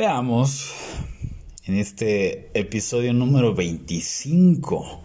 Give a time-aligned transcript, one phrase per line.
[0.00, 0.72] Veamos
[1.66, 5.02] en este episodio número 25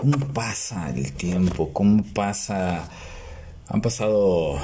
[0.00, 2.90] cómo pasa el tiempo, cómo pasa...
[3.68, 4.58] Han pasado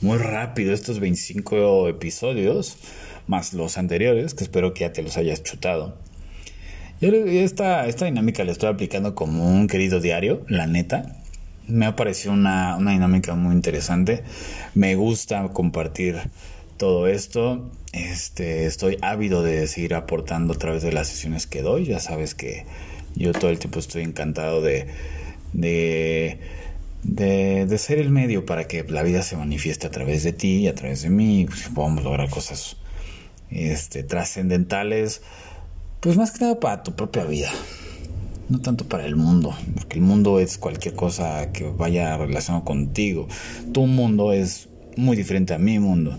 [0.00, 2.76] muy rápido estos 25 episodios,
[3.26, 5.96] más los anteriores, que espero que ya te los hayas chutado.
[7.00, 11.16] Yo esta, esta dinámica la estoy aplicando como un querido diario, la neta.
[11.66, 14.22] Me ha parecido una, una dinámica muy interesante.
[14.76, 16.20] Me gusta compartir
[16.82, 17.70] todo esto.
[17.92, 21.84] Este, estoy ávido de seguir aportando a través de las sesiones que doy.
[21.84, 22.66] Ya sabes que
[23.14, 24.88] yo todo el tiempo estoy encantado de,
[25.52, 26.40] de,
[27.04, 30.74] de, ser el medio para que la vida se manifieste a través de ti a
[30.74, 31.46] través de mí.
[31.46, 32.76] Pues, podamos lograr cosas
[33.48, 35.22] este, trascendentales.
[36.00, 37.52] Pues más que nada para tu propia vida.
[38.48, 43.28] No tanto para el mundo, porque el mundo es cualquier cosa que vaya relacionado contigo.
[43.72, 46.18] Tu mundo es muy diferente a mi mundo.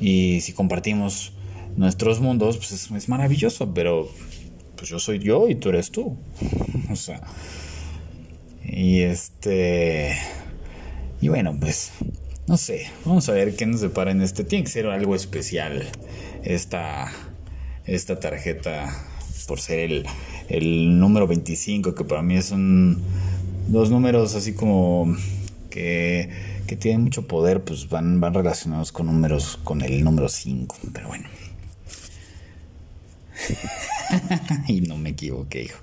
[0.00, 1.32] Y si compartimos
[1.76, 4.08] nuestros mundos, pues es, maravilloso, pero
[4.76, 6.16] pues yo soy yo y tú eres tú.
[6.90, 7.20] o sea.
[8.64, 10.16] Y este.
[11.20, 11.92] Y bueno, pues.
[12.46, 12.86] No sé.
[13.04, 14.44] Vamos a ver qué nos depara en este.
[14.44, 15.84] Tiene que ser algo especial.
[16.44, 17.10] Esta.
[17.86, 18.94] Esta tarjeta.
[19.46, 20.06] Por ser el,
[20.48, 21.94] el número 25.
[21.94, 23.02] Que para mí es un.
[23.68, 25.16] Dos números así como.
[25.70, 30.76] Que que tienen mucho poder, pues van, van relacionados con números, con el número 5,
[30.92, 31.28] pero bueno.
[34.68, 35.80] y no me equivoqué, hijo.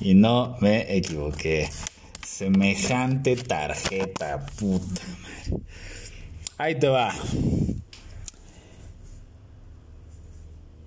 [0.00, 1.70] Y no me equivoqué.
[2.26, 5.62] Semejante tarjeta, puta madre.
[6.58, 7.14] Ahí te va.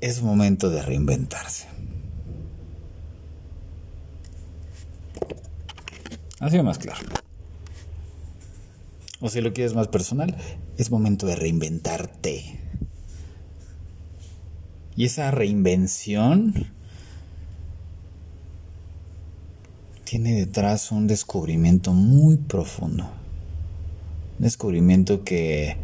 [0.02, 1.68] Es momento de reinventarse.
[6.40, 7.06] Así más claro.
[9.22, 10.38] O si lo quieres más personal,
[10.78, 12.60] es momento de reinventarte.
[14.96, 16.54] Y esa reinvención
[20.06, 23.04] tiene detrás un descubrimiento muy profundo.
[23.04, 25.78] Un descubrimiento que,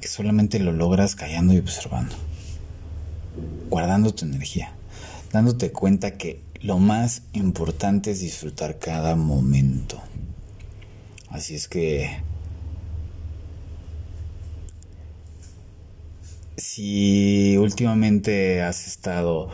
[0.00, 2.14] que solamente lo logras callando y observando.
[3.70, 4.74] Guardando tu energía.
[5.32, 10.00] Dándote cuenta que lo más importante es disfrutar cada momento.
[11.32, 12.10] Así es que
[16.58, 19.48] si últimamente has estado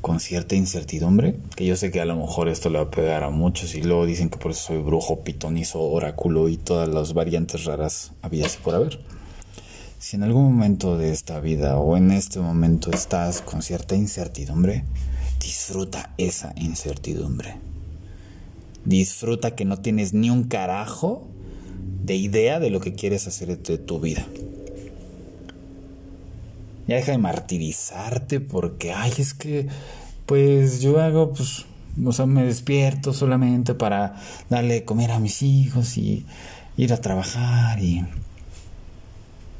[0.00, 3.22] con cierta incertidumbre, que yo sé que a lo mejor esto le va a pegar
[3.22, 7.14] a muchos y luego dicen que por eso soy brujo, pitonizo, oráculo y todas las
[7.14, 8.98] variantes raras habidas por haber.
[10.00, 14.84] Si en algún momento de esta vida o en este momento estás con cierta incertidumbre,
[15.38, 17.69] disfruta esa incertidumbre.
[18.84, 21.28] Disfruta que no tienes ni un carajo
[22.04, 24.26] de idea de lo que quieres hacer de tu vida.
[26.86, 29.68] Ya deja de martirizarte porque, ay, es que,
[30.26, 31.66] pues yo hago, pues,
[32.04, 34.16] o sea, me despierto solamente para
[34.48, 36.24] darle comer a mis hijos y
[36.76, 38.04] ir a trabajar y...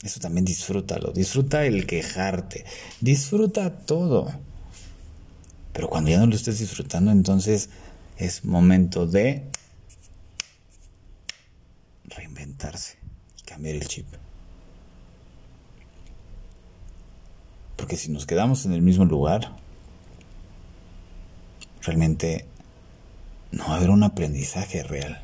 [0.02, 2.64] Eso también disfrútalo, disfruta el quejarte,
[3.02, 4.32] disfruta todo.
[5.74, 7.68] Pero cuando ya no lo estés disfrutando, entonces
[8.20, 9.46] es momento de
[12.04, 12.98] reinventarse
[13.38, 14.06] y cambiar el chip.
[17.76, 19.56] Porque si nos quedamos en el mismo lugar,
[21.82, 22.44] realmente
[23.52, 25.18] no va a haber un aprendizaje real.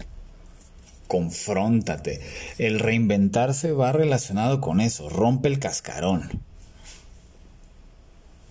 [1.07, 2.23] Confróntate.
[2.57, 5.11] El reinventarse va relacionado con eso.
[5.11, 6.41] Rompe el cascarón.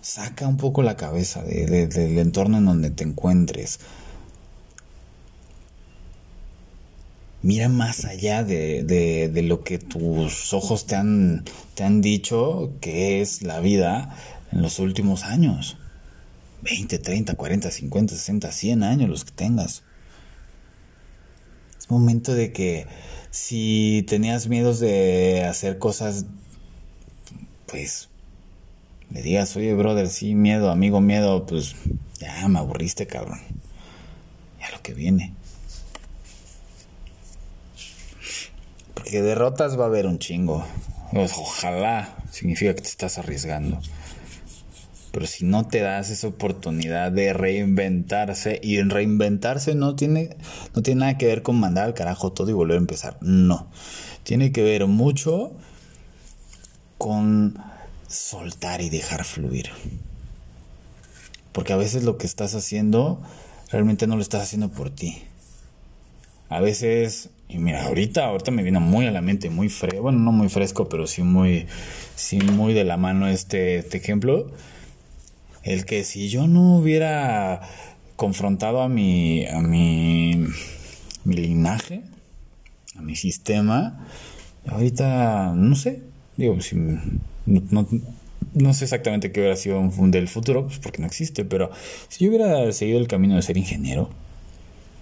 [0.00, 3.80] Saca un poco la cabeza del entorno en donde te encuentres.
[7.46, 11.44] Mira más allá de, de, lo que tus ojos te han,
[11.76, 14.16] te han dicho que es la vida
[14.50, 15.76] en los últimos años.
[16.62, 19.84] 20, 30, 40, 50, 60, 100 años los que tengas.
[21.78, 22.88] Es momento de que
[23.30, 26.26] si tenías miedos de hacer cosas,
[27.66, 28.08] pues
[29.12, 31.76] le digas, oye, brother, sí, miedo, amigo, miedo, pues
[32.18, 33.38] ya me aburriste, cabrón.
[34.58, 35.32] Ya lo que viene.
[39.06, 40.66] Que derrotas va a haber un chingo.
[41.12, 43.80] Pues, ojalá significa que te estás arriesgando.
[45.12, 50.36] Pero si no te das esa oportunidad de reinventarse, y en reinventarse no tiene,
[50.74, 53.16] no tiene nada que ver con mandar al carajo todo y volver a empezar.
[53.22, 53.68] No.
[54.24, 55.52] Tiene que ver mucho
[56.98, 57.56] con
[58.08, 59.70] soltar y dejar fluir.
[61.52, 63.22] Porque a veces lo que estás haciendo
[63.70, 65.22] realmente no lo estás haciendo por ti.
[66.48, 70.18] A veces Y mira, ahorita, ahorita me viene muy a la mente, muy fresco, bueno,
[70.18, 71.66] no muy fresco, pero sí muy,
[72.16, 74.50] sí muy de la mano este, este ejemplo.
[75.62, 77.60] El que si yo no hubiera
[78.16, 80.46] confrontado a mi, a mi,
[81.24, 82.02] mi linaje,
[82.96, 84.06] a mi sistema,
[84.66, 86.02] ahorita, no sé,
[86.36, 87.88] digo, si, no,
[88.54, 91.70] no, sé exactamente qué hubiera sido un del futuro, pues porque no existe, pero
[92.08, 94.10] si yo hubiera seguido el camino de ser ingeniero,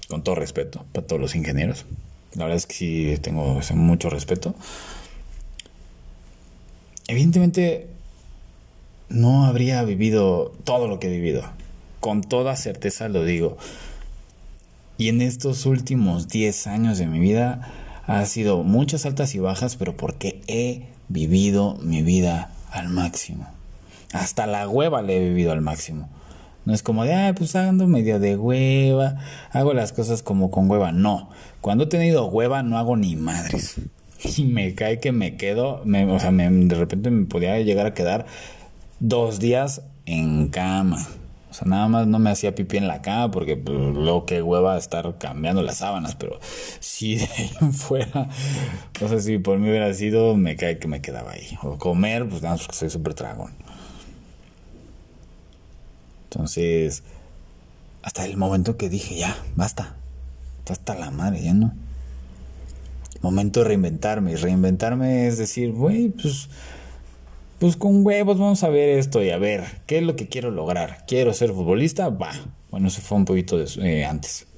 [0.08, 1.86] con todo respeto para todos los ingenieros,
[2.34, 4.54] la verdad es que sí tengo mucho respeto.
[7.06, 7.88] Evidentemente
[9.08, 11.42] no habría vivido todo lo que he vivido.
[12.00, 13.56] Con toda certeza lo digo.
[14.98, 17.70] Y en estos últimos 10 años de mi vida
[18.06, 23.46] ha sido muchas altas y bajas, pero porque he vivido mi vida al máximo.
[24.12, 26.08] Hasta la hueva le he vivido al máximo.
[26.64, 29.16] No es como de, ah, pues ando medio de hueva,
[29.50, 30.92] hago las cosas como con hueva.
[30.92, 31.30] No,
[31.60, 33.76] cuando he tenido hueva no hago ni madres.
[34.38, 37.84] Y me cae que me quedo, me, o sea, me, de repente me podía llegar
[37.84, 38.24] a quedar
[38.98, 41.06] dos días en cama.
[41.50, 44.42] O sea, nada más no me hacía pipí en la cama porque pues, luego que
[44.42, 46.40] hueva estar cambiando las sábanas, pero
[46.80, 48.28] si de ahí fuera,
[49.00, 51.56] no sé si por mí hubiera sido, me cae que me quedaba ahí.
[51.62, 53.52] O comer, pues nada, porque soy súper dragón.
[56.34, 57.04] Entonces,
[58.02, 59.94] hasta el momento que dije, ya, basta,
[60.68, 61.72] hasta la madre, ya no.
[63.22, 64.32] Momento de reinventarme.
[64.32, 66.48] Y reinventarme es decir, güey, pues,
[67.60, 70.50] pues con huevos vamos a ver esto y a ver, ¿qué es lo que quiero
[70.50, 71.04] lograr?
[71.06, 72.08] ¿Quiero ser futbolista?
[72.08, 72.32] Va.
[72.72, 73.68] Bueno, eso fue un poquito de,
[74.00, 74.48] eh, antes.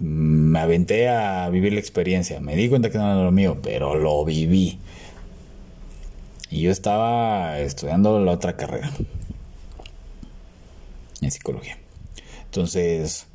[0.00, 2.40] Me aventé a vivir la experiencia.
[2.40, 4.80] Me di cuenta que no era lo mío, pero lo viví.
[6.50, 8.90] Y yo estaba estudiando la otra carrera
[11.30, 11.78] psicología.
[12.44, 13.26] Entonces,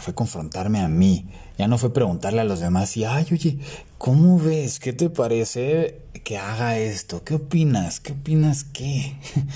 [0.00, 1.26] fue confrontarme a mí.
[1.58, 3.58] Ya no fue preguntarle a los demás y, ay, oye,
[3.98, 4.78] ¿cómo ves?
[4.78, 7.24] ¿Qué te parece que haga esto?
[7.24, 8.00] ¿Qué opinas?
[8.00, 9.16] ¿Qué opinas qué?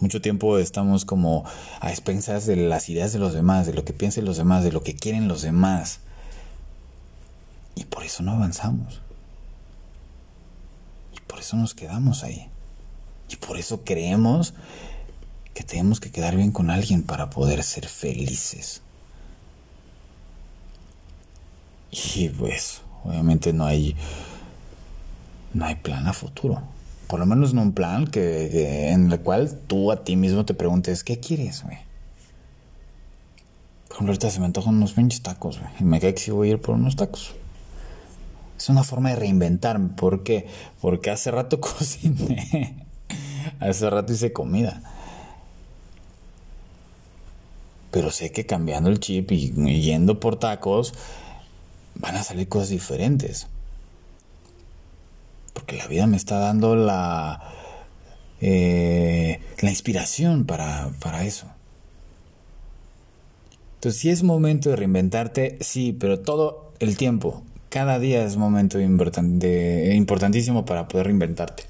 [0.00, 1.44] Mucho tiempo estamos como
[1.80, 4.70] a expensas de las ideas de los demás, de lo que piensen los demás, de
[4.72, 6.00] lo que quieren los demás.
[7.74, 9.02] Y por eso no avanzamos.
[11.16, 12.48] Y por eso nos quedamos ahí.
[13.30, 14.54] Y por eso creemos
[15.54, 18.82] que tenemos que quedar bien con alguien para poder ser felices.
[21.90, 23.96] Y pues, obviamente no hay
[25.54, 26.62] no hay plan a futuro.
[27.06, 30.54] Por lo menos no un plan que, en el cual tú a ti mismo te
[30.54, 31.78] preguntes, ¿qué quieres, güey?
[33.88, 35.70] Por ejemplo, ahorita se me antojan unos pinches tacos, güey.
[35.80, 37.34] Y me cae que sí voy a ir por unos tacos.
[38.58, 39.88] Es una forma de reinventarme.
[39.88, 40.46] ¿Por qué?
[40.80, 42.87] Porque hace rato cociné.
[43.60, 44.82] Hace rato hice comida.
[47.90, 49.50] Pero sé que cambiando el chip y
[49.80, 50.92] yendo por tacos,
[51.94, 53.46] van a salir cosas diferentes.
[55.52, 57.42] Porque la vida me está dando la,
[58.40, 61.46] eh, la inspiración para, para eso.
[63.74, 68.80] Entonces, si es momento de reinventarte, sí, pero todo el tiempo, cada día es momento
[68.80, 71.64] importantísimo para poder reinventarte.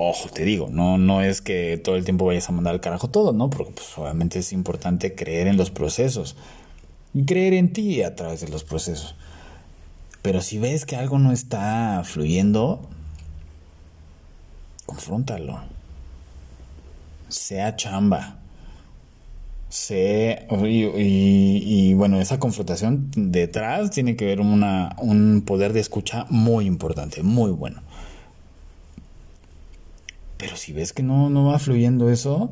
[0.00, 3.10] Ojo, te digo, no, no es que todo el tiempo vayas a mandar al carajo
[3.10, 3.50] todo, ¿no?
[3.50, 6.36] Porque pues, obviamente es importante creer en los procesos
[7.14, 9.16] y creer en ti a través de los procesos.
[10.22, 12.88] Pero si ves que algo no está fluyendo,
[14.86, 15.62] confróntalo.
[17.28, 18.38] Sea chamba.
[19.68, 26.66] Sea, y, bueno, esa confrontación detrás tiene que ver una, un poder de escucha muy
[26.66, 27.82] importante, muy bueno.
[30.38, 32.50] Pero si ves que no, no va fluyendo eso,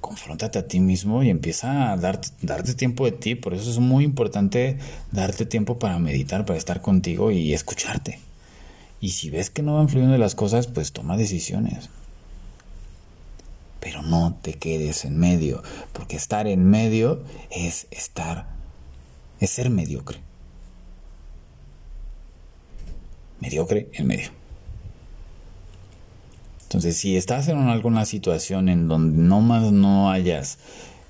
[0.00, 3.34] confróntate a ti mismo y empieza a darte, darte tiempo de ti.
[3.34, 4.78] Por eso es muy importante
[5.10, 8.20] darte tiempo para meditar, para estar contigo y escucharte.
[9.00, 11.90] Y si ves que no van fluyendo las cosas, pues toma decisiones.
[13.80, 18.46] Pero no te quedes en medio, porque estar en medio es estar,
[19.40, 20.20] es ser mediocre.
[23.40, 24.41] Mediocre en medio.
[26.72, 30.56] Entonces, si estás en alguna situación en donde no más no hayas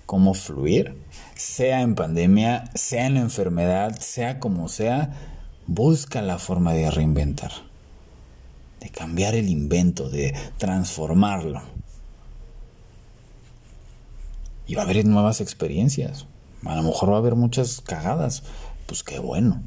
[0.07, 0.97] cómo fluir,
[1.37, 5.13] sea en pandemia, sea en enfermedad, sea como sea,
[5.69, 7.53] busca la forma de reinventar,
[8.81, 11.63] de cambiar el invento, de transformarlo.
[14.67, 16.27] Y va a haber nuevas experiencias.
[16.65, 18.43] A lo mejor va a haber muchas cagadas.
[18.87, 19.63] Pues qué bueno.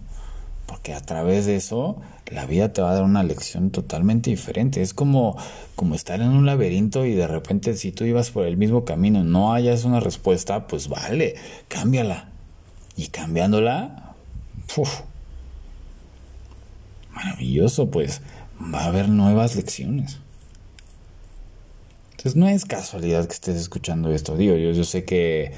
[0.66, 4.82] Porque a través de eso la vida te va a dar una lección totalmente diferente.
[4.82, 5.38] Es como,
[5.76, 9.24] como estar en un laberinto y de repente si tú ibas por el mismo camino
[9.24, 11.36] no hayas una respuesta, pues vale,
[11.68, 12.30] cámbiala.
[12.98, 14.16] Y cambiándola,
[14.78, 15.02] uf,
[17.14, 18.22] maravilloso, pues
[18.74, 20.20] va a haber nuevas lecciones.
[22.12, 24.38] Entonces no es casualidad que estés escuchando esto.
[24.38, 25.52] Digo, yo, yo sé que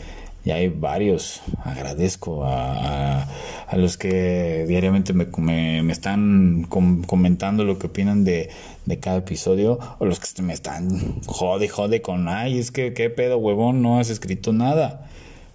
[0.48, 1.42] ya hay varios.
[1.64, 3.28] Agradezco a,
[3.68, 8.50] a, los que diariamente me, me, están comentando lo que opinan de,
[8.86, 9.78] de, cada episodio.
[10.00, 14.00] O los que me están jode, jode con, ay, es que qué pedo, huevón, no
[14.00, 15.10] has escrito nada.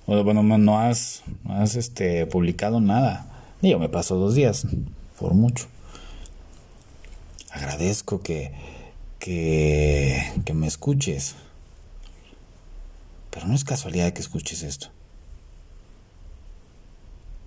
[0.06, 3.26] O bueno, no has, no has este, publicado nada.
[3.62, 4.66] Digo, me paso dos días,
[5.18, 5.68] por mucho.
[7.50, 8.52] Agradezco que,
[9.18, 11.36] que me escuches.
[13.32, 14.88] Pero no es casualidad que escuches esto.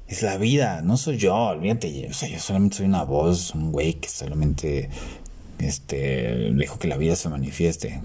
[0.07, 2.07] Es la vida, no soy yo, olvídate.
[2.09, 4.89] O sea, yo solamente soy una voz, un güey que solamente
[5.59, 8.01] este, dejo que la vida se manifieste.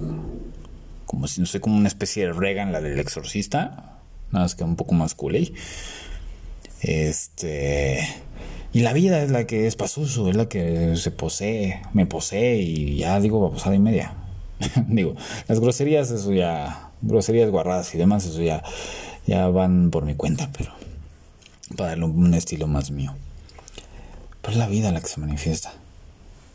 [1.06, 3.98] Como si no soy como una especie de Regan, la del exorcista.
[4.30, 5.52] Nada más que un poco más cool.
[6.82, 8.06] Este.
[8.74, 12.58] Y la vida es la que es pasuso, es la que se posee, me posee
[12.58, 14.14] y ya digo posada y media.
[14.86, 15.14] digo,
[15.48, 18.62] las groserías, eso ya groserías guarradas y demás, eso ya,
[19.26, 20.72] ya van por mi cuenta, pero
[21.76, 23.14] para darle un estilo más mío.
[24.40, 25.72] Pero es la vida la que se manifiesta.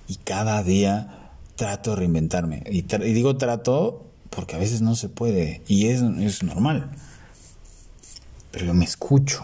[0.08, 2.64] Y cada día trato de reinventarme.
[2.70, 5.62] Y, digo trato porque a veces no se puede.
[5.68, 6.92] Y es, es normal.
[8.52, 9.44] Pero yo me escucho.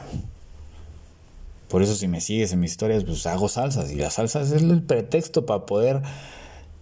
[1.70, 3.91] Por eso si me sigues en mis historias, pues hago salsas.
[3.91, 6.01] Y las salsas es el pretexto para poder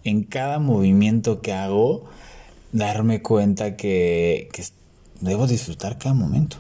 [0.04, 2.06] en cada movimiento que hago
[2.72, 4.50] darme cuenta que,
[5.22, 6.58] debo disfrutar cada momento.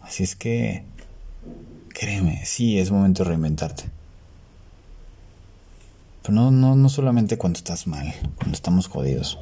[0.00, 0.84] Así es que,
[1.88, 3.84] créeme, sí, es momento de reinventarte.
[6.22, 9.38] Pero no, no, no solamente cuando estás mal, cuando estamos jodidos,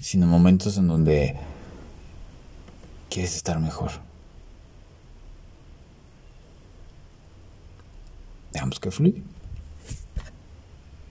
[0.00, 1.36] sino momentos en donde
[3.08, 3.90] quieres estar mejor.
[8.52, 9.22] Dejamos que fluya.